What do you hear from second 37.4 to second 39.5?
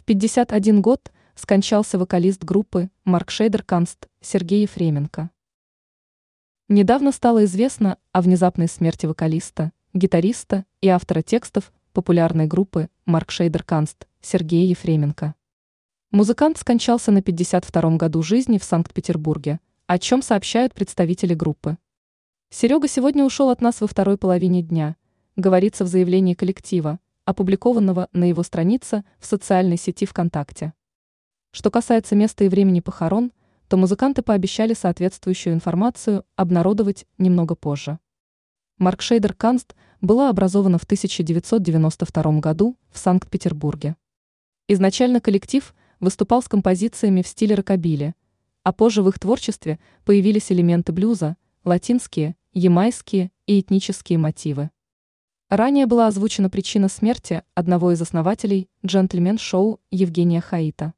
позже. Марк Шейдер